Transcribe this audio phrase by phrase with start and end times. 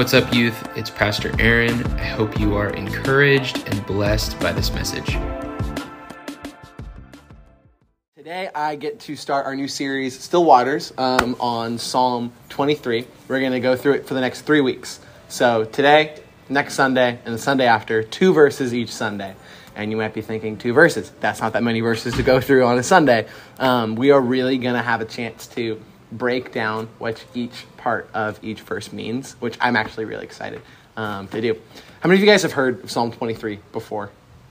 [0.00, 0.66] What's up, youth?
[0.78, 1.84] It's Pastor Aaron.
[1.98, 5.18] I hope you are encouraged and blessed by this message.
[8.16, 13.06] Today, I get to start our new series, Still Waters, um, on Psalm 23.
[13.28, 15.00] We're going to go through it for the next three weeks.
[15.28, 19.34] So, today, next Sunday, and the Sunday after, two verses each Sunday.
[19.76, 21.12] And you might be thinking, two verses.
[21.20, 23.26] That's not that many verses to go through on a Sunday.
[23.58, 25.78] Um, we are really going to have a chance to
[26.10, 30.60] break down what each part of each verse means, which I'm actually really excited
[30.96, 31.54] um, to do.
[32.00, 34.10] How many of you guys have heard Psalm 23 before?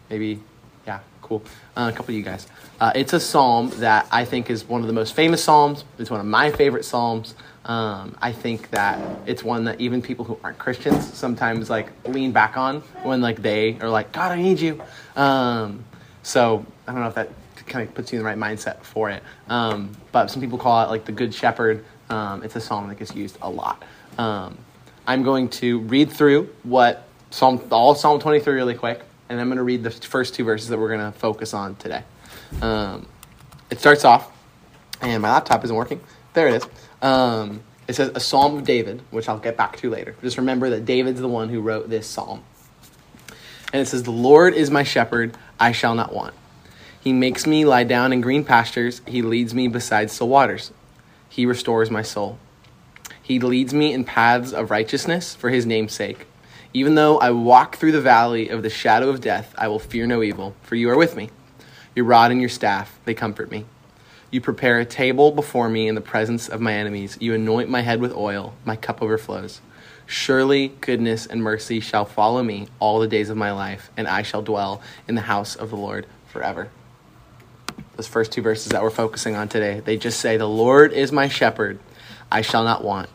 [0.10, 0.40] Maybe,
[0.86, 1.44] yeah, cool.
[1.78, 2.48] Uh, a couple of you guys.
[2.80, 5.84] Uh, it's a psalm that I think is one of the most famous psalms.
[5.98, 7.36] It's one of my favorite psalms.
[7.66, 12.32] Um, I think that it's one that even people who aren't Christians sometimes like lean
[12.32, 14.82] back on when like they are like, God, I need you.
[15.16, 15.84] Um,
[16.24, 17.30] so I don't know if that
[17.68, 19.22] kind of puts you in the right mindset for it.
[19.50, 21.86] Um, but some people call it like the Good Shepherd.
[22.10, 23.84] Um, it's a psalm that gets used a lot.
[24.18, 24.58] Um,
[25.06, 29.58] I'm going to read through what Psalm all Psalm 23 really quick, and I'm going
[29.58, 32.04] to read the first two verses that we're going to focus on today.
[32.62, 33.08] Um,
[33.70, 34.32] it starts off,
[35.02, 36.02] and my laptop isn't working.
[36.34, 36.68] There it is.
[37.02, 40.16] Um, it says a Psalm of David, which I'll get back to later.
[40.22, 42.44] Just remember that David's the one who wrote this psalm.
[43.74, 46.34] And it says, The Lord is my shepherd, I shall not want.
[47.02, 49.02] He makes me lie down in green pastures.
[49.08, 50.72] He leads me beside still waters.
[51.30, 52.40] He restores my soul.
[53.22, 56.26] He leads me in paths of righteousness for his name's sake.
[56.74, 60.08] Even though I walk through the valley of the shadow of death, I will fear
[60.08, 61.30] no evil, for you are with me.
[61.96, 63.66] Your rod and your staff, they comfort me.
[64.32, 67.18] You prepare a table before me in the presence of my enemies.
[67.20, 69.62] You anoint my head with oil, my cup overflows.
[70.08, 74.24] Surely goodness and mercy shall follow me all the days of my life, and I
[74.24, 76.70] shall dwell in the house of the Lord forever
[78.00, 79.82] those first two verses that we're focusing on today.
[79.82, 81.80] They just say, The Lord is my shepherd,
[82.32, 83.10] I shall not want.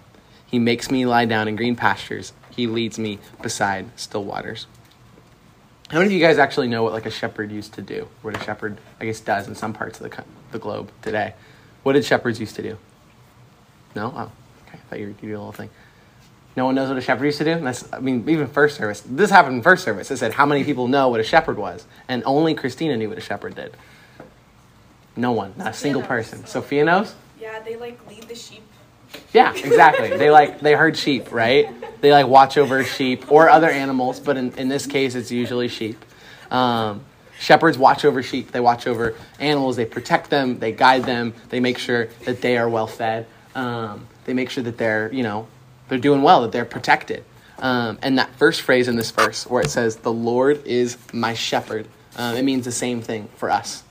[0.44, 4.66] He makes me lie down in green pastures, He leads me beside still waters.
[5.88, 8.08] How many of you guys actually know what like a shepherd used to do?
[8.20, 11.32] What a shepherd, I guess, does in some parts of the, the globe today?
[11.82, 12.76] What did shepherds used to do?
[13.96, 14.12] No?
[14.14, 14.32] Oh,
[14.66, 14.74] okay.
[14.74, 15.70] I thought you were a little thing.
[16.56, 17.58] No one knows what a shepherd used to do?
[17.58, 19.00] That's, I mean, even first service.
[19.00, 20.10] This happened in first service.
[20.10, 21.86] It said, How many people know what a shepherd was?
[22.06, 23.74] And only Christina knew what a shepherd did.
[25.16, 26.44] No one, not a single person.
[26.46, 27.14] Sophia knows?
[27.40, 28.62] Yeah, they like lead the sheep.
[29.32, 30.08] Yeah, exactly.
[30.16, 31.68] they like they herd sheep, right?
[32.00, 35.68] They like watch over sheep or other animals, but in, in this case, it's usually
[35.68, 36.04] sheep.
[36.50, 37.04] Um,
[37.38, 38.50] shepherds watch over sheep.
[38.50, 39.76] They watch over animals.
[39.76, 40.58] They protect them.
[40.58, 41.34] They guide them.
[41.48, 43.26] They make sure that they are well fed.
[43.54, 45.46] Um, they make sure that they're you know
[45.88, 47.24] they're doing well, that they're protected.
[47.60, 51.34] Um, and that first phrase in this verse, where it says, "The Lord is my
[51.34, 51.86] shepherd,"
[52.16, 53.83] um, it means the same thing for us.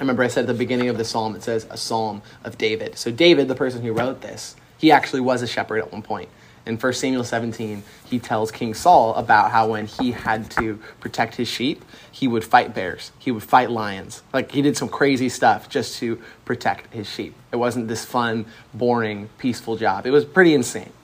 [0.00, 2.56] I remember I said at the beginning of the psalm, it says a psalm of
[2.56, 2.96] David.
[2.96, 6.30] So, David, the person who wrote this, he actually was a shepherd at one point.
[6.64, 11.34] In 1 Samuel 17, he tells King Saul about how when he had to protect
[11.34, 14.22] his sheep, he would fight bears, he would fight lions.
[14.32, 17.34] Like, he did some crazy stuff just to protect his sheep.
[17.52, 20.06] It wasn't this fun, boring, peaceful job.
[20.06, 20.94] It was pretty insane.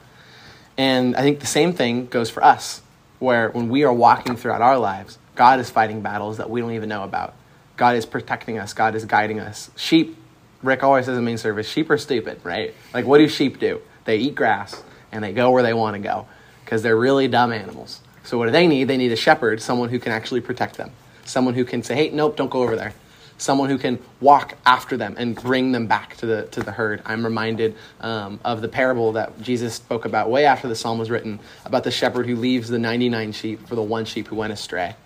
[0.79, 2.81] And I think the same thing goes for us,
[3.19, 6.73] where when we are walking throughout our lives, God is fighting battles that we don't
[6.73, 7.35] even know about
[7.77, 9.71] God is protecting us, God is guiding us.
[9.77, 10.17] Sheep,
[10.63, 12.75] Rick always says in main service, sheep are stupid, right?
[12.95, 13.81] Like, what do sheep do?
[14.05, 14.83] They eat grass
[15.13, 16.27] and they go where they want to go
[16.65, 18.01] because they're really dumb animals.
[18.25, 18.85] So, what do they need?
[18.85, 20.91] They need a shepherd, someone who can actually protect them,
[21.25, 22.93] someone who can say, hey, nope, don't go over there.
[23.39, 27.03] Someone who can walk after them and bring them back to the, to the herd.
[27.05, 31.11] I'm reminded um, of the parable that Jesus spoke about way after the psalm was
[31.11, 34.55] written about the shepherd who leaves the 99 sheep for the one sheep who went
[34.55, 34.97] astray.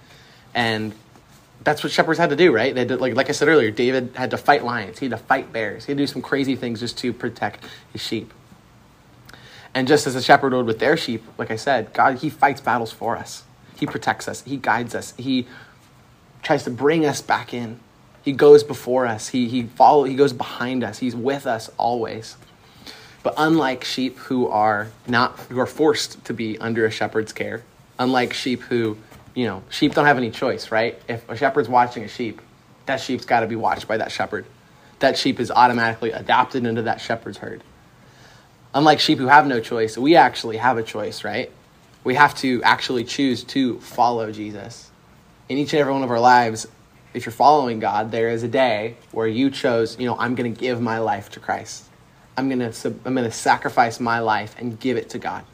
[0.55, 0.95] And
[1.63, 2.75] that's what shepherds had to do, right?
[2.75, 4.99] They like like I said earlier, David had to fight lions.
[4.99, 5.85] He had to fight bears.
[5.85, 8.33] He had to do some crazy things just to protect his sheep.
[9.75, 12.61] And just as a shepherd would with their sheep, like I said, God he fights
[12.61, 13.45] battles for us.
[13.77, 14.43] He protects us.
[14.43, 15.15] He guides us.
[15.17, 15.47] He
[16.43, 17.79] tries to bring us back in.
[18.23, 19.29] He goes before us.
[19.29, 20.05] He he follow.
[20.05, 20.99] He goes behind us.
[20.99, 22.37] He's with us always.
[23.23, 27.63] But unlike sheep who are not who are forced to be under a shepherd's care,
[27.99, 28.97] unlike sheep who
[29.35, 31.01] you know, sheep don't have any choice, right?
[31.09, 32.41] If a shepherd's watching a sheep,
[32.87, 34.47] that sheep's got to be watched by that shepherd.
[34.99, 37.63] That sheep is automatically adopted into that shepherd's herd.
[38.75, 41.51] Unlike sheep who have no choice, we actually have a choice, right?
[42.05, 44.91] We have to actually choose to follow Jesus.
[45.49, 46.67] In each and every one of our lives,
[47.13, 50.53] if you're following God, there is a day where you chose, you know, I'm going
[50.53, 51.85] to give my life to Christ.
[52.37, 55.45] I'm going to I'm going to sacrifice my life and give it to God.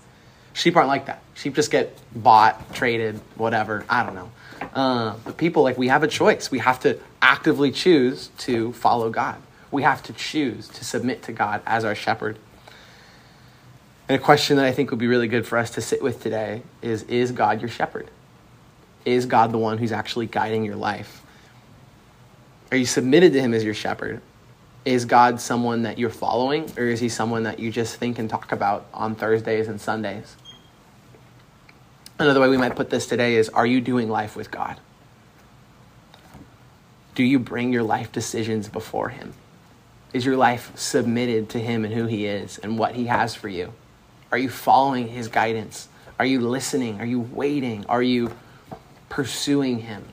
[0.57, 1.23] Sheep aren't like that.
[1.35, 3.85] Sheep just get bought, traded, whatever.
[3.91, 4.31] I don't know.
[4.75, 6.51] Uh, but people, like, we have a choice.
[6.51, 9.37] We have to actively choose to follow God.
[9.71, 12.39] We have to choose to submit to God as our shepherd.
[14.09, 16.23] And a question that I think would be really good for us to sit with
[16.23, 18.09] today is Is God your shepherd?
[19.05, 21.23] Is God the one who's actually guiding your life?
[22.71, 24.23] Are you submitted to Him as your shepherd?
[24.87, 28.31] Is God someone that you're following, or is He someone that you just think and
[28.31, 30.35] talk about on Thursdays and Sundays?
[32.19, 34.81] Another way we might put this today is Are you doing life with God?
[37.15, 39.35] Do you bring your life decisions before Him?
[40.13, 43.49] Is your life submitted to Him and who He is and what He has for
[43.49, 43.73] you?
[44.33, 45.89] Are you following His guidance?
[46.19, 47.01] Are you listening?
[47.01, 47.85] Are you waiting?
[47.87, 48.35] Are you
[49.11, 50.05] pursuing Him?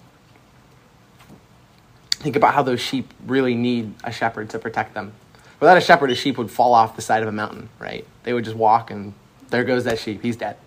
[2.11, 5.13] Think about how those sheep really need a shepherd to protect them.
[5.59, 8.05] Without a shepherd, a sheep would fall off the side of a mountain, right?
[8.23, 9.13] They would just walk and
[9.49, 10.21] there goes that sheep.
[10.21, 10.57] He's dead.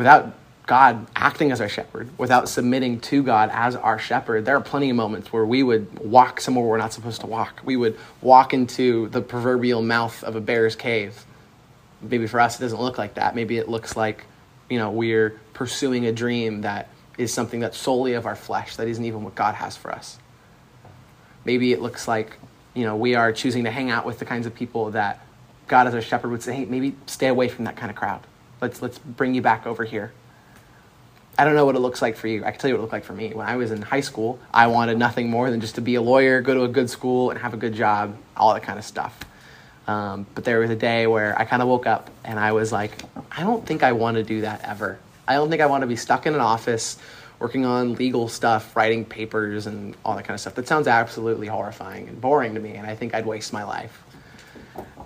[0.00, 0.32] Without
[0.66, 4.88] God acting as our shepherd, without submitting to God as our shepherd, there are plenty
[4.88, 7.60] of moments where we would walk somewhere we're not supposed to walk.
[7.66, 11.26] We would walk into the proverbial mouth of a bear's cave.
[12.00, 13.34] Maybe for us, it doesn't look like that.
[13.34, 14.24] Maybe it looks like,
[14.70, 16.88] you know, we're pursuing a dream that
[17.18, 20.18] is something that's solely of our flesh, that isn't even what God has for us.
[21.44, 22.38] Maybe it looks like,
[22.72, 25.20] you know, we are choosing to hang out with the kinds of people that
[25.66, 28.26] God as our shepherd would say, hey, maybe stay away from that kind of crowd.
[28.60, 30.12] Let's, let's bring you back over here.
[31.38, 32.44] I don't know what it looks like for you.
[32.44, 33.32] I can tell you what it looked like for me.
[33.32, 36.02] When I was in high school, I wanted nothing more than just to be a
[36.02, 38.84] lawyer, go to a good school, and have a good job, all that kind of
[38.84, 39.18] stuff.
[39.86, 42.72] Um, but there was a day where I kind of woke up and I was
[42.72, 42.92] like,
[43.32, 44.98] I don't think I want to do that ever.
[45.26, 46.98] I don't think I want to be stuck in an office
[47.40, 50.54] working on legal stuff, writing papers, and all that kind of stuff.
[50.54, 54.02] That sounds absolutely horrifying and boring to me, and I think I'd waste my life.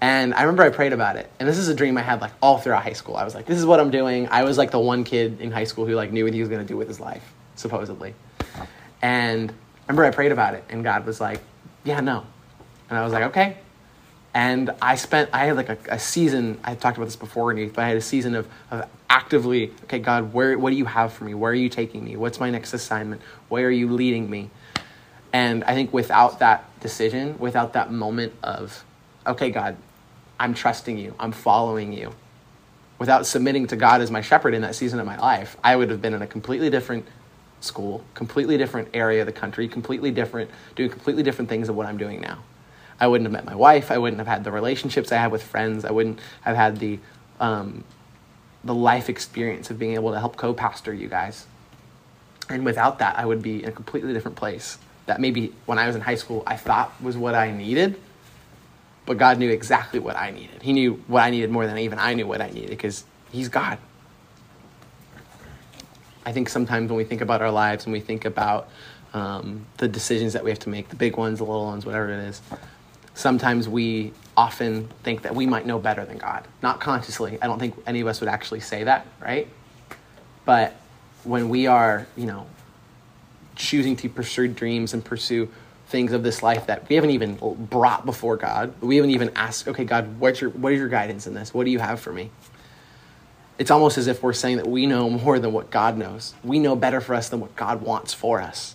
[0.05, 1.31] And I remember I prayed about it.
[1.41, 3.17] And this is a dream I had like all throughout high school.
[3.17, 4.29] I was like, this is what I'm doing.
[4.29, 6.51] I was like the one kid in high school who like knew what he was
[6.51, 8.15] going to do with his life, supposedly.
[9.01, 9.55] And I
[9.89, 11.41] remember I prayed about it and God was like,
[11.85, 12.27] yeah, no.
[12.91, 13.57] And I was like, okay.
[14.35, 17.73] And I spent, I had like a, a season, I talked about this before youth,
[17.73, 21.15] but I had a season of, of actively, okay, God, where, what do you have
[21.15, 21.33] for me?
[21.33, 22.17] Where are you taking me?
[22.17, 23.23] What's my next assignment?
[23.49, 24.51] Where are you leading me?
[25.33, 28.85] And I think without that decision, without that moment of,
[29.27, 29.79] okay, God,
[30.39, 32.15] I'm trusting you, I'm following you,
[32.99, 35.91] without submitting to God as my shepherd in that season of my life, I would
[35.91, 37.07] have been in a completely different
[37.61, 41.87] school, completely different area of the country, completely different, doing completely different things than what
[41.87, 42.39] I'm doing now.
[43.01, 43.91] I wouldn't have met my wife.
[43.91, 45.85] I wouldn't have had the relationships I have with friends.
[45.85, 46.99] I wouldn't have had the
[47.41, 47.85] um,
[48.63, 51.47] the life experience of being able to help co-pastor you guys.
[52.49, 54.79] And without that, I would be in a completely different place.
[55.07, 58.01] That maybe when I was in high school, I thought was what I needed,
[59.07, 60.63] but God knew exactly what I needed.
[60.63, 63.49] He knew what I needed more than even I knew what I needed because He's
[63.49, 63.79] God.
[66.27, 68.69] I think sometimes when we think about our lives and we think about
[69.13, 72.09] um, the decisions that we have to make, the big ones, the little ones, whatever
[72.09, 72.41] it is,
[73.15, 76.47] sometimes we often think that we might know better than God.
[76.63, 77.39] Not consciously.
[77.43, 79.49] I don't think any of us would actually say that, right?
[80.45, 80.75] But
[81.25, 82.47] when we are, you know,
[83.55, 85.49] choosing to pursue dreams and pursue
[85.87, 87.37] things of this life that we haven't even
[87.71, 91.27] brought before God, we haven't even asked, okay, God, what's your, what is your guidance
[91.27, 91.53] in this?
[91.53, 92.31] What do you have for me?
[93.59, 96.35] It's almost as if we're saying that we know more than what God knows.
[96.43, 98.75] We know better for us than what God wants for us.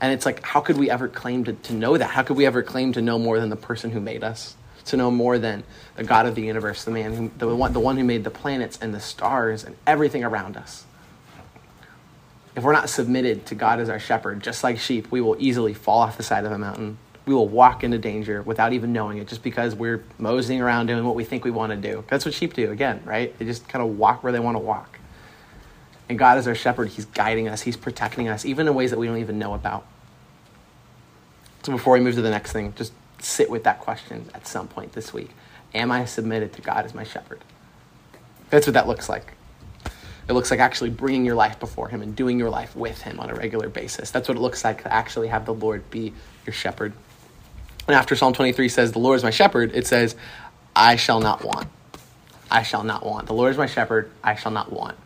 [0.00, 2.10] And it's like, how could we ever claim to, to know that?
[2.10, 4.56] How could we ever claim to know more than the person who made us?
[4.86, 5.62] To know more than
[5.94, 8.30] the God of the universe, the man who, the one, the one who made the
[8.30, 10.84] planets and the stars and everything around us.
[12.54, 15.72] If we're not submitted to God as our shepherd, just like sheep, we will easily
[15.72, 16.98] fall off the side of a mountain.
[17.24, 21.04] We will walk into danger without even knowing it, just because we're moseying around doing
[21.04, 22.04] what we think we want to do.
[22.08, 23.36] That's what sheep do, again, right?
[23.38, 24.98] They just kind of walk where they want to walk.
[26.08, 26.88] And God is our shepherd.
[26.88, 29.86] He's guiding us, He's protecting us, even in ways that we don't even know about.
[31.62, 34.66] So before we move to the next thing, just sit with that question at some
[34.66, 35.30] point this week.
[35.74, 37.40] Am I submitted to God as my shepherd?
[38.50, 39.32] That's what that looks like.
[40.28, 43.18] It looks like actually bringing your life before Him and doing your life with Him
[43.20, 44.10] on a regular basis.
[44.10, 46.12] That's what it looks like to actually have the Lord be
[46.46, 46.92] your shepherd.
[47.86, 50.14] And after Psalm 23 says, The Lord is my shepherd, it says,
[50.74, 51.68] I shall not want.
[52.50, 53.26] I shall not want.
[53.26, 54.96] The Lord is my shepherd, I shall not want.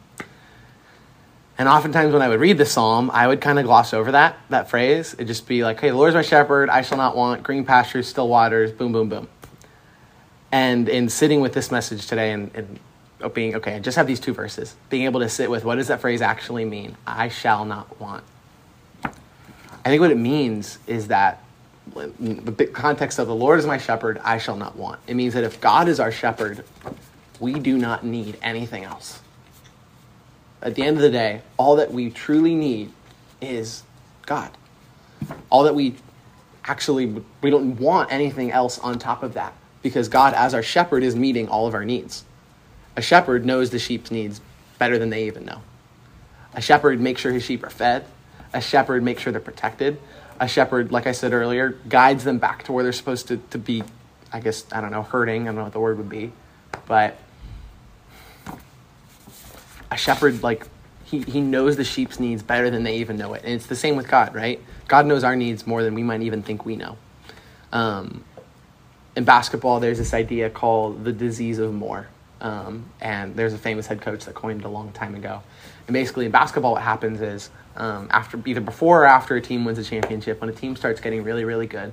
[1.58, 4.36] And oftentimes when I would read the psalm, I would kind of gloss over that,
[4.50, 5.14] that phrase.
[5.14, 7.64] It'd just be like, hey, the Lord is my shepherd, I shall not want, green
[7.64, 9.28] pastures, still waters, boom, boom, boom.
[10.52, 12.78] And in sitting with this message today and, and
[13.32, 15.88] being, okay, I just have these two verses, being able to sit with what does
[15.88, 16.96] that phrase actually mean?
[17.06, 18.24] I shall not want.
[19.04, 21.42] I think what it means is that
[21.94, 25.00] the context of the Lord is my shepherd, I shall not want.
[25.06, 26.64] It means that if God is our shepherd,
[27.38, 29.20] we do not need anything else
[30.66, 32.90] at the end of the day, all that we truly need
[33.40, 33.84] is
[34.26, 34.50] God.
[35.50, 35.94] All that we
[36.64, 37.06] actually,
[37.40, 41.14] we don't want anything else on top of that because God, as our shepherd, is
[41.14, 42.24] meeting all of our needs.
[42.96, 44.40] A shepherd knows the sheep's needs
[44.78, 45.60] better than they even know.
[46.54, 48.04] A shepherd makes sure his sheep are fed.
[48.52, 49.98] A shepherd makes sure they're protected.
[50.40, 53.58] A shepherd, like I said earlier, guides them back to where they're supposed to, to
[53.58, 53.82] be,
[54.32, 55.42] I guess, I don't know, hurting.
[55.42, 56.32] I don't know what the word would be.
[56.86, 57.18] But
[59.90, 60.66] a shepherd, like,
[61.04, 63.42] he, he knows the sheep's needs better than they even know it.
[63.44, 64.60] And it's the same with God, right?
[64.88, 66.96] God knows our needs more than we might even think we know.
[67.72, 68.24] Um,
[69.14, 72.08] in basketball, there's this idea called the disease of more.
[72.40, 75.42] Um, and there's a famous head coach that coined it a long time ago.
[75.86, 79.64] And basically, in basketball, what happens is um, after either before or after a team
[79.64, 81.92] wins a championship, when a team starts getting really, really good,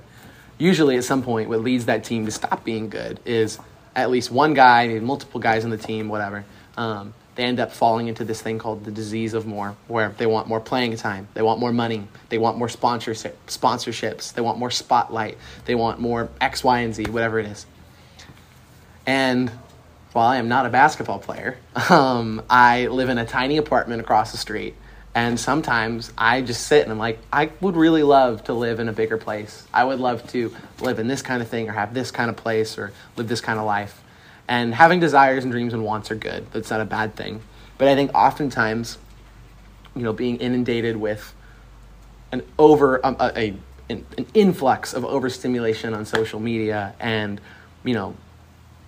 [0.58, 3.58] usually at some point, what leads that team to stop being good is
[3.96, 6.44] at least one guy, maybe multiple guys on the team, whatever.
[6.76, 10.26] Um, they end up falling into this thing called the disease of more, where they
[10.26, 14.58] want more playing time, they want more money, they want more sponsorship, sponsorships, they want
[14.58, 17.66] more spotlight, they want more X, Y, and Z, whatever it is.
[19.06, 19.50] And
[20.14, 21.58] while I am not a basketball player,
[21.90, 24.74] um, I live in a tiny apartment across the street.
[25.16, 28.88] And sometimes I just sit and I'm like, I would really love to live in
[28.88, 29.66] a bigger place.
[29.72, 32.36] I would love to live in this kind of thing or have this kind of
[32.36, 34.02] place or live this kind of life.
[34.48, 36.50] And having desires and dreams and wants are good.
[36.52, 37.42] That's not a bad thing.
[37.78, 38.98] But I think oftentimes,
[39.94, 41.32] you know, being inundated with
[42.32, 43.54] an over um, a, a
[43.90, 47.40] an, an influx of overstimulation on social media and
[47.84, 48.16] you know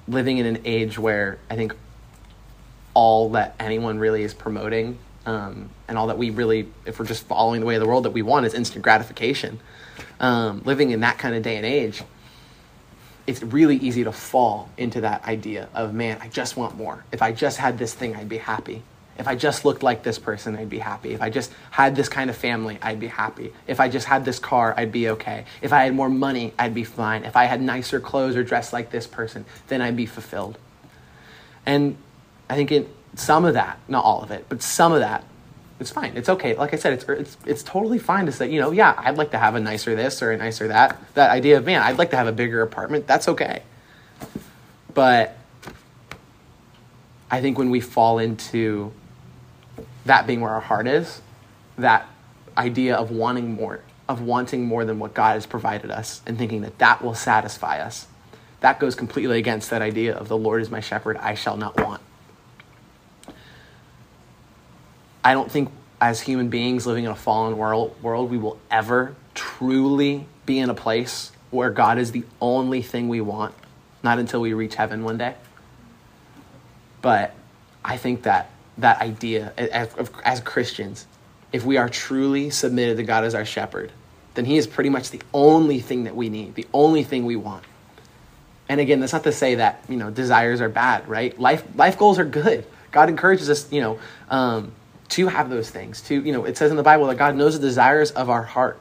[0.09, 1.75] living in an age where I think
[2.95, 7.27] all that anyone really is promoting um, and all that we really, if we're just
[7.27, 9.61] following the way of the world that we want, is instant gratification.
[10.21, 12.03] Um, living in that kind of day and age,
[13.27, 17.05] it's really easy to fall into that idea of, man, I just want more.
[17.11, 18.83] If I just had this thing, I'd be happy.
[19.19, 21.15] If I just looked like this person, I'd be happy.
[21.15, 23.53] If I just had this kind of family, I'd be happy.
[23.67, 25.47] If I just had this car, I'd be okay.
[25.63, 27.25] If I had more money, I'd be fine.
[27.25, 30.59] If I had nicer clothes or dressed like this person, then I'd be fulfilled.
[31.65, 31.97] And
[32.49, 35.25] I think in some of that, not all of it, but some of that,
[35.81, 36.13] it's fine.
[36.17, 36.55] It's okay.
[36.55, 39.31] Like I said, it's, it's, it's totally fine to say, you know, yeah, I'd like
[39.33, 40.99] to have a nicer this or a nicer that.
[41.15, 43.07] That idea of, man, I'd like to have a bigger apartment.
[43.07, 43.63] That's okay.
[44.95, 45.37] But
[47.31, 48.93] I think when we fall into
[50.07, 51.21] that being where our heart is,
[51.79, 52.07] that
[52.57, 56.63] idea of wanting more, of wanting more than what God has provided us, and thinking
[56.63, 58.07] that that will satisfy us,
[58.61, 61.79] that goes completely against that idea of the Lord is my shepherd, I shall not
[61.81, 62.01] want.
[65.23, 65.71] I don't think
[66.01, 70.71] as human beings living in a fallen world, world we will ever truly be in
[70.71, 73.55] a place where God is the only thing we want,
[74.03, 75.35] not until we reach heaven one day.
[77.03, 77.35] But
[77.85, 79.89] I think that that idea as,
[80.25, 81.07] as Christians,
[81.53, 83.93] if we are truly submitted to God as our shepherd,
[84.35, 87.37] then He is pretty much the only thing that we need, the only thing we
[87.37, 87.65] want.
[88.69, 91.39] And again, that's not to say that you know desires are bad, right?
[91.39, 92.67] Life life goals are good.
[92.91, 94.73] God encourages us, you know, um,
[95.11, 96.01] to have those things.
[96.03, 98.43] To you know, it says in the Bible that God knows the desires of our
[98.43, 98.81] heart.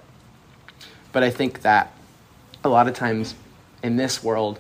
[1.12, 1.94] But I think that
[2.64, 3.36] a lot of times
[3.84, 4.60] in this world,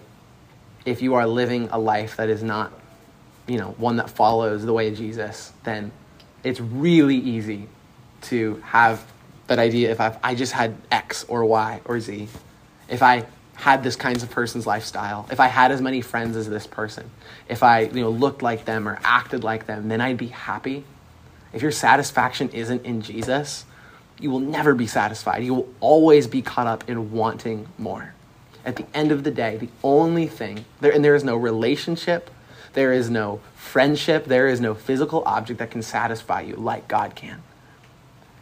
[0.86, 2.72] if you are living a life that is not
[3.48, 5.92] you know, one that follows the way of Jesus, then
[6.44, 7.68] it's really easy
[8.24, 9.06] to have
[9.48, 12.28] that idea if I, I just had X or Y or Z,
[12.90, 13.26] if I
[13.56, 17.10] had this kinds of person's lifestyle, if I had as many friends as this person,
[17.48, 20.84] if I you know looked like them or acted like them, then I'd be happy.
[21.54, 23.66] If your satisfaction isn't in Jesus,
[24.20, 25.44] you will never be satisfied.
[25.44, 28.14] You will always be caught up in wanting more.
[28.66, 32.30] At the end of the day, the only thing there and there is no relationship
[32.76, 37.16] there is no friendship, there is no physical object that can satisfy you like God
[37.16, 37.42] can.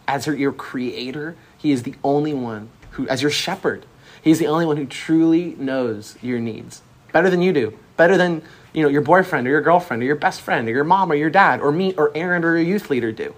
[0.07, 3.85] As your creator, He is the only one who, as your shepherd,
[4.21, 6.81] He's the only one who truly knows your needs
[7.13, 8.41] better than you do, better than
[8.73, 11.15] you know your boyfriend or your girlfriend or your best friend or your mom or
[11.15, 13.33] your dad or me or Aaron or your youth leader do.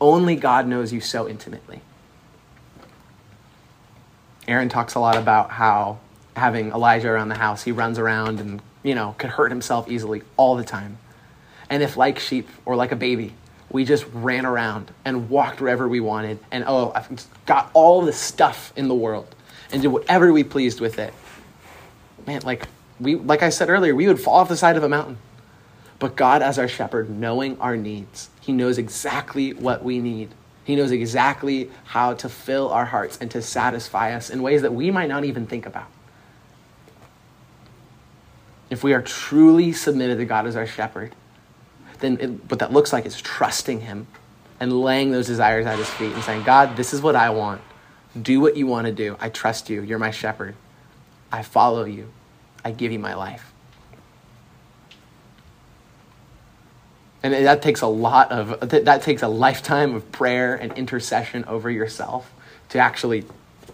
[0.00, 1.82] Only God knows you so intimately.
[4.48, 6.00] Aaron talks a lot about how
[6.34, 10.22] having Elijah around the house, he runs around and you know, could hurt himself easily
[10.36, 10.98] all the time.
[11.70, 13.34] And if, like sheep or like a baby,
[13.70, 18.12] we just ran around and walked wherever we wanted and, oh, I've got all the
[18.12, 19.34] stuff in the world
[19.70, 21.14] and did whatever we pleased with it,
[22.26, 22.68] man, like,
[23.00, 25.16] we, like I said earlier, we would fall off the side of a mountain.
[25.98, 30.30] But God, as our shepherd, knowing our needs, He knows exactly what we need.
[30.64, 34.74] He knows exactly how to fill our hearts and to satisfy us in ways that
[34.74, 35.88] we might not even think about
[38.72, 41.14] if we are truly submitted to God as our shepherd,
[42.00, 44.06] then it, what that looks like is trusting Him
[44.58, 47.60] and laying those desires at His feet and saying, God, this is what I want.
[48.20, 49.18] Do what you want to do.
[49.20, 49.82] I trust you.
[49.82, 50.54] You're my shepherd.
[51.30, 52.10] I follow you.
[52.64, 53.52] I give you my life.
[57.22, 61.70] And that takes a lot of, that takes a lifetime of prayer and intercession over
[61.70, 62.32] yourself
[62.70, 63.24] to actually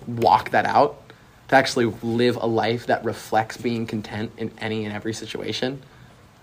[0.09, 1.01] walk that out,
[1.49, 5.83] to actually live a life that reflects being content in any and every situation.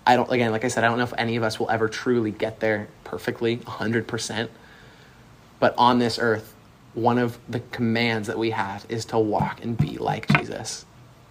[0.06, 1.88] I don't, again, like I said, I don't know if any of us will ever
[1.88, 4.50] truly get there perfectly, 100%.
[5.60, 6.54] But on this earth,
[6.94, 10.86] one of the commands that we have is to walk and be like Jesus,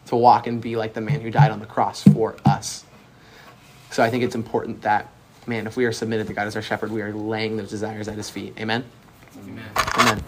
[0.06, 2.84] to walk and be like the man who died on the cross for us.
[3.90, 5.08] So I think it's important that
[5.46, 8.08] man, if we are submitted to God as our shepherd, we are laying those desires
[8.08, 8.54] at his feet.
[8.58, 8.84] Amen?
[9.38, 9.64] Amen.
[9.76, 10.22] Amen.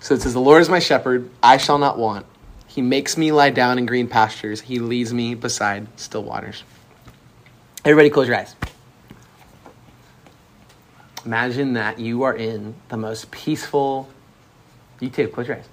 [0.00, 2.26] So it says, The Lord is my shepherd, I shall not want.
[2.74, 6.64] He makes me lie down in green pastures, he leads me beside still waters.
[7.84, 8.56] Everybody, close your eyes.
[11.24, 14.08] Imagine that you are in the most peaceful,
[14.98, 15.68] you too, close your eyes.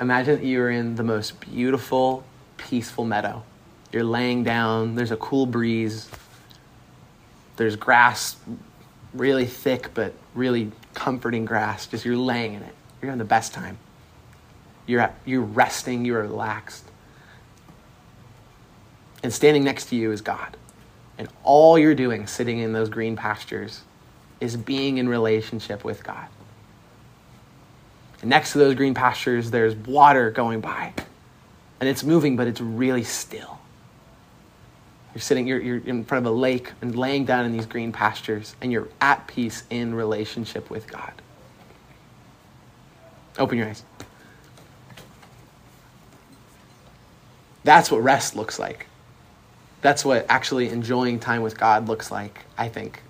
[0.00, 2.24] Imagine that you are in the most beautiful,
[2.56, 3.44] peaceful meadow.
[3.92, 6.10] You're laying down, there's a cool breeze,
[7.54, 8.34] there's grass,
[9.14, 11.86] really thick but really comforting grass.
[11.86, 12.74] Just you're laying in it.
[13.00, 13.78] You're having the best time.
[14.86, 16.04] You're at, you're resting.
[16.04, 16.84] You're relaxed.
[19.22, 20.56] And standing next to you is God.
[21.18, 23.82] And all you're doing, sitting in those green pastures,
[24.40, 26.26] is being in relationship with God.
[28.20, 30.92] And next to those green pastures, there's water going by.
[31.80, 33.58] And it's moving, but it's really still.
[35.14, 37.90] You're sitting, you're, you're in front of a lake and laying down in these green
[37.92, 41.12] pastures, and you're at peace in relationship with God.
[43.38, 43.82] Open your eyes.
[47.66, 48.86] That's what rest looks like.
[49.82, 53.02] That's what actually enjoying time with God looks like, I think.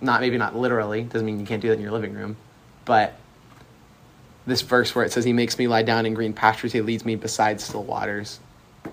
[0.00, 2.38] Not maybe not literally, doesn't mean you can't do that in your living room,
[2.86, 3.14] but
[4.46, 7.04] this verse where it says, He makes me lie down in green pastures, He leads
[7.04, 8.40] me beside still waters.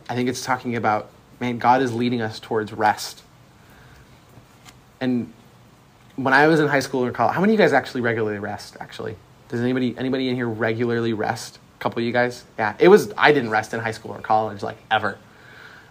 [0.09, 1.09] I think it's talking about
[1.39, 3.23] man, God is leading us towards rest.
[4.99, 5.32] And
[6.17, 8.39] when I was in high school or college, how many of you guys actually regularly
[8.39, 8.75] rest?
[8.82, 9.15] Actually,
[9.47, 11.60] does anybody anybody in here regularly rest?
[11.79, 12.75] Couple of you guys, yeah.
[12.79, 15.17] It was I didn't rest in high school or college like ever.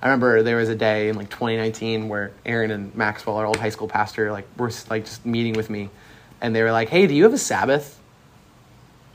[0.03, 3.57] I remember there was a day in like 2019 where Aaron and Maxwell, our old
[3.57, 5.91] high school pastor, like were like just meeting with me,
[6.41, 7.99] and they were like, "Hey, do you have a Sabbath?"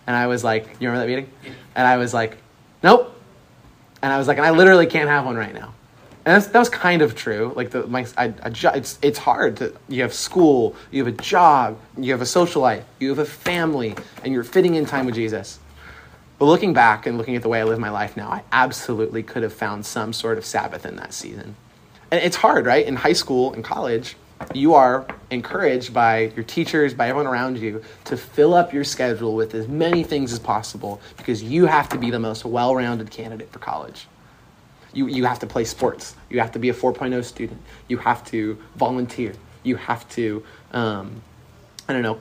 [0.08, 2.38] And I was like, "You remember that meeting?" And I was like,
[2.84, 3.14] "Nope."
[4.02, 5.74] And I was like, "And I literally can't have one right now."
[6.26, 7.52] and that was kind of true.
[7.56, 11.18] Like the my, I, I, it's it's hard to you have school, you have a
[11.18, 15.06] job, you have a social life, you have a family, and you're fitting in time
[15.06, 15.60] with Jesus.
[16.42, 19.22] But looking back and looking at the way I live my life now, I absolutely
[19.22, 21.56] could have found some sort of Sabbath in that season.
[22.10, 22.84] And it's hard, right?
[22.84, 24.16] In high school and college,
[24.52, 29.36] you are encouraged by your teachers, by everyone around you, to fill up your schedule
[29.36, 33.12] with as many things as possible because you have to be the most well rounded
[33.12, 34.08] candidate for college.
[34.94, 36.16] You, you have to play sports.
[36.32, 37.62] You have to be a 4.0 student.
[37.88, 39.34] You have to volunteer.
[39.62, 41.22] You have to, um,
[41.88, 42.20] I don't know,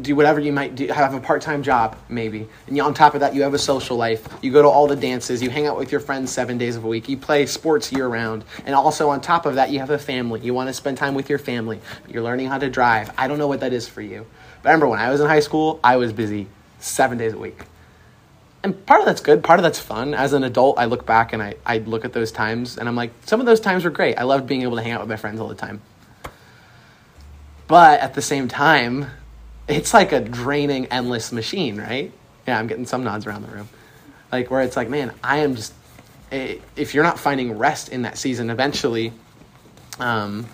[0.00, 2.48] do whatever you might do, have a part-time job maybe.
[2.66, 4.26] And you, on top of that, you have a social life.
[4.42, 5.42] You go to all the dances.
[5.42, 7.08] You hang out with your friends seven days of a week.
[7.08, 8.44] You play sports year-round.
[8.64, 10.40] And also on top of that, you have a family.
[10.40, 11.80] You want to spend time with your family.
[12.08, 13.10] You're learning how to drive.
[13.18, 14.26] I don't know what that is for you.
[14.62, 16.46] But I remember when I was in high school, I was busy
[16.78, 17.64] seven days a week
[18.64, 21.32] and part of that's good part of that's fun as an adult i look back
[21.32, 23.90] and I, I look at those times and i'm like some of those times were
[23.90, 25.80] great i loved being able to hang out with my friends all the time
[27.66, 29.06] but at the same time
[29.76, 32.12] it's like a draining endless machine right?
[32.46, 33.68] Yeah i'm getting some nods around the room.
[34.30, 35.74] Like where it's like man i am just
[36.30, 39.12] if you're not finding rest in that season eventually
[39.98, 40.46] um,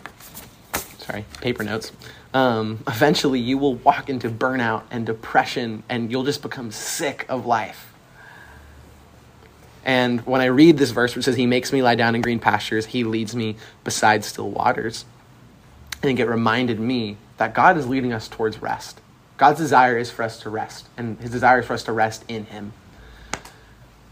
[0.99, 1.93] sorry paper notes.
[2.35, 7.47] Um, eventually you will walk into burnout and depression and you'll just become sick of
[7.47, 7.93] life.
[9.85, 12.39] And when I read this verse which says, He makes me lie down in green
[12.39, 15.07] pastures, He leads me beside still waters,
[15.95, 19.01] I think it reminded me that God is leading us towards rest.
[19.39, 22.25] God's desire is for us to rest, and His desire is for us to rest
[22.29, 22.75] in Him.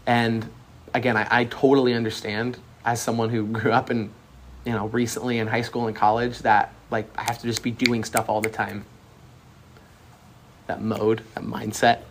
[0.07, 0.49] And
[0.93, 4.09] again, I, I totally understand as someone who grew up in,
[4.65, 7.69] you know, recently in high school and college that like I have to just be
[7.69, 8.85] doing stuff all the time.
[10.65, 12.01] That mode, that mindset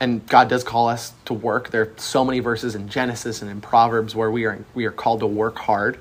[0.00, 1.70] and God does call us to work.
[1.70, 4.90] There are so many verses in Genesis and in Proverbs where we are we are
[4.90, 5.98] called to work hard.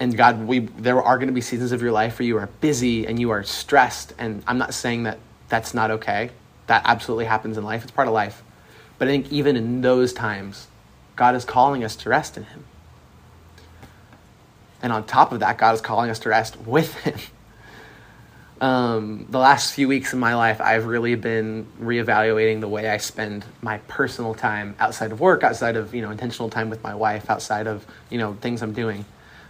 [0.00, 2.48] And God, we there are going to be seasons of your life where you are
[2.60, 4.14] busy and you are stressed.
[4.18, 5.18] And I'm not saying that
[5.50, 6.30] that's not okay.
[6.66, 7.82] That absolutely happens in life.
[7.82, 8.42] It's part of life.
[8.98, 10.68] But I think even in those times,
[11.16, 12.64] God is calling us to rest in Him.
[14.82, 17.18] And on top of that, God is calling us to rest with Him.
[18.60, 22.96] um, the last few weeks in my life, I've really been reevaluating the way I
[22.98, 26.94] spend my personal time outside of work, outside of you know intentional time with my
[26.94, 29.04] wife, outside of you know things I'm doing,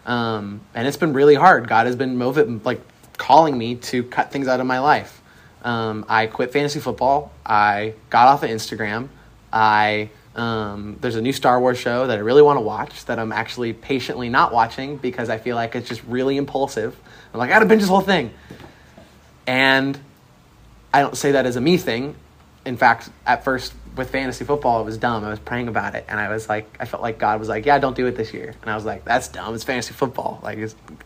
[0.07, 1.69] um, and it's been really hard.
[1.69, 2.81] God has been moving, like
[3.17, 5.21] calling me to cut things out of my life.
[5.63, 7.33] Um, I quit fantasy football.
[7.45, 9.09] I got off of Instagram.
[9.53, 13.19] I um, there's a new Star Wars show that I really want to watch that
[13.19, 16.97] I'm actually patiently not watching because I feel like it's just really impulsive.
[17.33, 18.33] I'm like, I gotta binge this whole thing.
[19.47, 19.99] And
[20.95, 22.15] I don't say that as a me thing.
[22.71, 25.25] In fact, at first with fantasy football, it was dumb.
[25.25, 27.67] I was praying about it, and I was like, I felt like God was like,
[27.67, 29.53] "Yeah, don't do it this year." And I was like, "That's dumb.
[29.57, 30.39] It's fantasy football.
[30.45, 30.57] Like,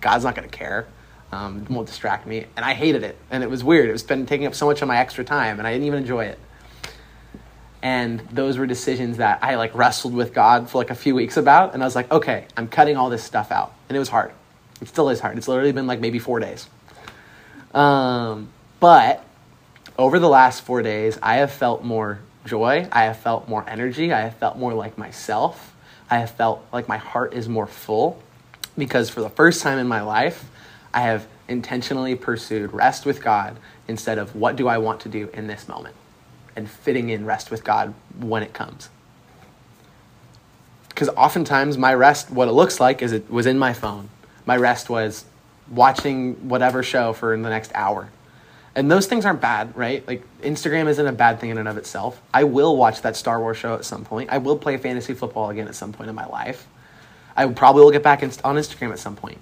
[0.02, 0.86] God's not going to care.
[1.32, 3.88] Um, it won't distract me." And I hated it, and it was weird.
[3.88, 6.00] It was been taking up so much of my extra time, and I didn't even
[6.00, 6.38] enjoy it.
[7.82, 11.38] And those were decisions that I like wrestled with God for like a few weeks
[11.38, 14.10] about, and I was like, "Okay, I'm cutting all this stuff out," and it was
[14.10, 14.32] hard.
[14.82, 15.38] It still is hard.
[15.38, 16.68] It's literally been like maybe four days.
[17.72, 18.50] Um,
[18.80, 19.24] but
[19.96, 22.88] over the last four days, I have felt more joy.
[22.90, 24.12] I have felt more energy.
[24.12, 25.74] I have felt more like myself.
[26.10, 28.20] I have felt like my heart is more full
[28.76, 30.44] because for the first time in my life,
[30.92, 33.56] I have intentionally pursued rest with God
[33.88, 35.94] instead of what do I want to do in this moment
[36.56, 38.88] and fitting in rest with God when it comes.
[40.88, 44.08] Because oftentimes my rest, what it looks like, is it was in my phone.
[44.46, 45.24] My rest was
[45.68, 48.10] watching whatever show for the next hour.
[48.76, 50.06] And those things aren't bad, right?
[50.06, 52.20] Like Instagram isn't a bad thing in and of itself.
[52.32, 54.30] I will watch that Star Wars show at some point.
[54.30, 56.66] I will play fantasy football again at some point in my life.
[57.36, 59.38] I probably will get back on Instagram at some point.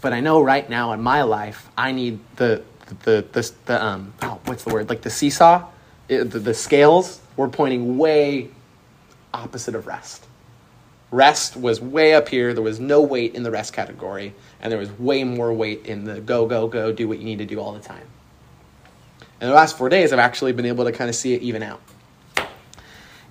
[0.00, 2.62] But I know right now in my life, I need the
[3.04, 5.66] the the, the um oh, what's the word like the seesaw,
[6.08, 8.50] it, the, the scales were pointing way
[9.34, 10.26] opposite of rest.
[11.10, 12.52] Rest was way up here.
[12.52, 16.04] There was no weight in the rest category, and there was way more weight in
[16.04, 18.06] the go, go, go, do what you need to do all the time.
[19.40, 21.62] In the last four days, I've actually been able to kind of see it even
[21.62, 21.80] out.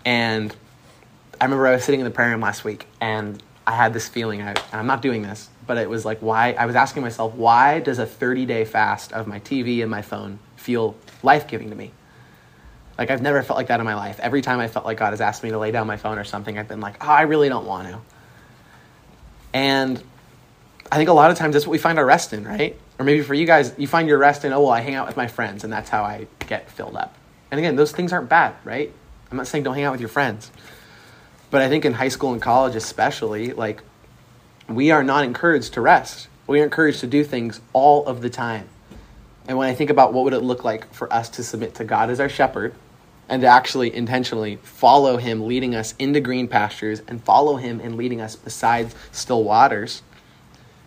[0.06, 0.56] And
[1.40, 4.08] I remember I was sitting in the prayer room last week, and I had this
[4.08, 4.42] feeling.
[4.42, 6.54] I, I'm not doing this, but it was like, why?
[6.54, 10.02] I was asking myself, why does a 30 day fast of my TV and my
[10.02, 11.92] phone feel life giving to me?
[12.98, 14.20] Like I've never felt like that in my life.
[14.22, 16.24] Every time I felt like God has asked me to lay down my phone or
[16.24, 18.00] something, I've been like, oh, I really don't want to.
[19.54, 20.02] And
[20.92, 22.80] I think a lot of times that's what we find our rest in, right?
[23.00, 25.08] Or maybe for you guys, you find your rest in, oh, well, I hang out
[25.08, 27.16] with my friends and that's how I get filled up.
[27.52, 28.92] And again, those things aren't bad, right?
[29.30, 30.52] I'm not saying don't hang out with your friends.
[31.50, 33.82] But I think in high school and college, especially, like,
[34.68, 36.28] we are not encouraged to rest.
[36.46, 38.68] We are encouraged to do things all of the time.
[39.48, 41.86] And when I think about what would it look like for us to submit to
[41.86, 42.74] God as our shepherd,
[43.30, 47.98] and to actually intentionally follow him leading us into green pastures and follow him in
[47.98, 50.02] leading us beside still waters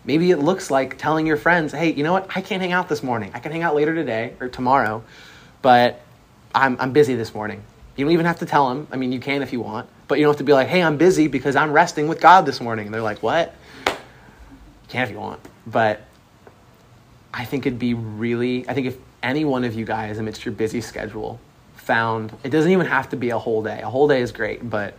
[0.05, 2.29] maybe it looks like telling your friends hey you know what?
[2.35, 3.31] I can't hang out this morning.
[3.33, 5.03] I can hang out later today or tomorrow
[5.61, 6.01] but
[6.55, 7.61] i'm, I'm busy this morning.
[7.95, 10.17] You don't even have to tell them i mean you can if you want but
[10.17, 12.61] you don't have to be like hey i'm busy because i'm resting with god this
[12.61, 12.87] morning.
[12.87, 13.53] And they're like what?
[13.87, 13.93] You
[14.89, 16.01] can if you want but
[17.33, 20.53] i think it'd be really i think if any one of you guys amidst your
[20.53, 21.39] busy schedule
[21.75, 23.81] found it doesn't even have to be a whole day.
[23.81, 24.93] A whole day is great, but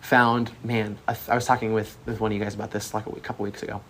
[0.00, 3.06] found man, I, I was talking with with one of you guys about this like
[3.06, 3.80] a week, couple weeks ago.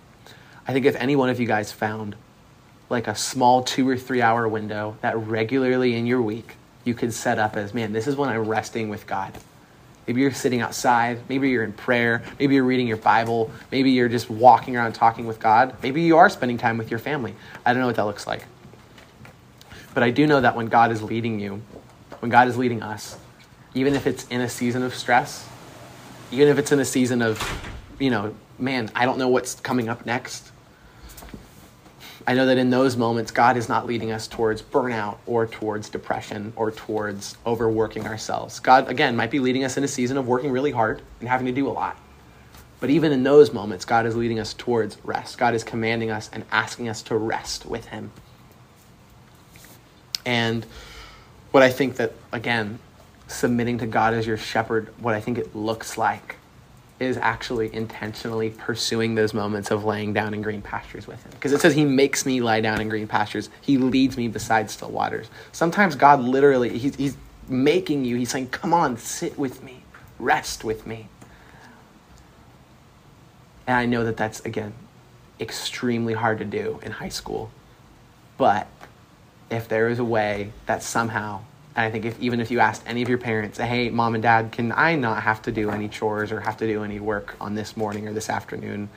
[0.67, 2.17] I think if any one of you guys found
[2.89, 7.13] like a small two or three hour window that regularly in your week you could
[7.13, 9.37] set up as man, this is when I'm resting with God.
[10.07, 11.21] Maybe you're sitting outside.
[11.29, 12.23] Maybe you're in prayer.
[12.39, 13.51] Maybe you're reading your Bible.
[13.71, 15.77] Maybe you're just walking around talking with God.
[15.83, 17.35] Maybe you are spending time with your family.
[17.65, 18.45] I don't know what that looks like.
[19.95, 21.63] But I do know that when God is leading you,
[22.21, 23.17] when God is leading us,
[23.75, 25.49] even if it's in a season of stress,
[26.31, 27.41] even if it's in a season of,
[27.99, 30.52] you know, man, I don't know what's coming up next.
[32.27, 35.89] I know that in those moments, God is not leading us towards burnout or towards
[35.89, 38.61] depression or towards overworking ourselves.
[38.61, 41.47] God, again, might be leading us in a season of working really hard and having
[41.47, 41.97] to do a lot.
[42.79, 45.39] But even in those moments, God is leading us towards rest.
[45.39, 48.13] God is commanding us and asking us to rest with Him.
[50.25, 50.65] And
[51.51, 52.79] what I think that, again,
[53.27, 56.37] submitting to God as your shepherd, what I think it looks like
[57.03, 61.33] is actually intentionally pursuing those moments of laying down in green pastures with Him.
[61.33, 64.71] Because it says He makes me lie down in green pastures, He leads me beside
[64.71, 65.29] still waters.
[65.53, 67.17] Sometimes God literally, He's, he's
[67.49, 69.83] making you, He's saying, Come on, sit with me,
[70.19, 71.09] rest with me.
[73.67, 74.73] And I know that that's, again,
[75.41, 77.51] extremely hard to do in high school.
[78.37, 78.67] But
[79.51, 81.43] if there is a way that somehow,
[81.75, 84.53] I think if even if you asked any of your parents, hey, mom and dad,
[84.53, 87.55] can I not have to do any chores or have to do any work on
[87.55, 88.91] this morning or this afternoon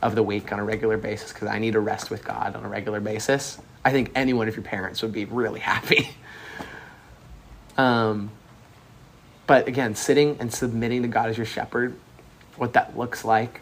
[0.00, 2.64] of the week on a regular basis because I need to rest with God on
[2.64, 3.58] a regular basis?
[3.84, 6.10] I think any one of your parents would be really happy.
[7.76, 8.30] um,
[9.46, 11.98] but again, sitting and submitting to God as your shepherd,
[12.56, 13.60] what that looks like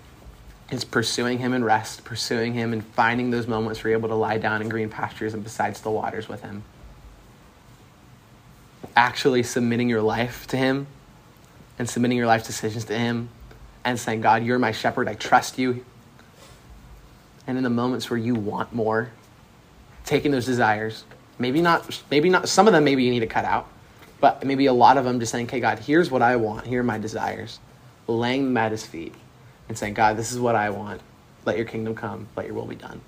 [0.71, 4.15] is pursuing Him in rest, pursuing Him and finding those moments where you're able to
[4.15, 6.63] lie down in green pastures and besides the waters with Him.
[8.97, 10.87] Actually submitting your life to Him
[11.79, 13.29] and submitting your life decisions to Him
[13.85, 15.09] and saying, God, you're my shepherd.
[15.09, 15.85] I trust you.
[17.47, 19.11] And in the moments where you want more,
[20.05, 21.05] taking those desires,
[21.39, 23.69] maybe not, maybe not, some of them maybe you need to cut out,
[24.21, 26.67] but maybe a lot of them just saying, okay, God, here's what I want.
[26.67, 27.59] Here are my desires.
[28.07, 29.15] Laying them at his feet
[29.69, 31.01] and saying, God, this is what I want.
[31.45, 32.29] Let your kingdom come.
[32.37, 33.01] Let your will be done.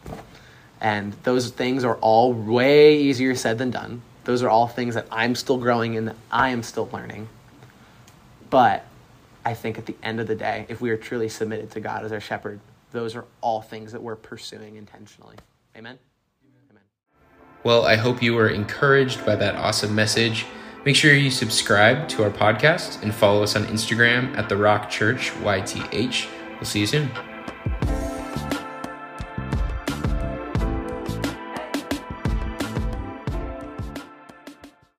[0.81, 4.03] And those things are all way easier said than done.
[4.25, 7.29] Those are all things that I'm still growing in, that I am still learning.
[8.51, 8.85] But
[9.45, 12.05] I think at the end of the day, if we are truly submitted to God
[12.05, 12.61] as our shepherd,
[12.93, 15.37] those are all things that we're pursuing intentionally.
[15.77, 15.99] Amen?
[16.71, 16.83] Amen.
[17.65, 20.47] Well, I hope you were encouraged by that awesome message.
[20.85, 24.91] Make sure you subscribe to our podcast and follow us on Instagram at The Rock
[24.91, 26.27] Church YTH.
[26.57, 27.34] We'll see you soon.